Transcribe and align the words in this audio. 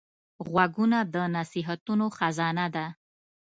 غوږونه 0.49 0.99
د 1.13 1.15
نصیحتونو 1.35 2.05
خزانه 2.17 2.65
ده 2.75 2.85